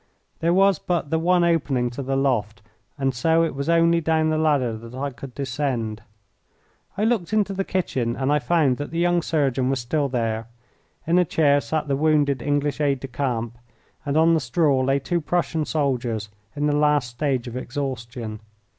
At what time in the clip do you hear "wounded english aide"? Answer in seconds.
11.95-12.99